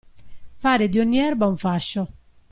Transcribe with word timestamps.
Fare 0.55 0.89
di 0.89 0.97
ogni 0.97 1.19
erba 1.19 1.45
un 1.45 1.55
fascio. 1.57 2.07